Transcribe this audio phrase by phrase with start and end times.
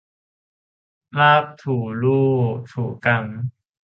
[1.19, 2.29] ลากถูลู่
[2.71, 3.23] ถูกัง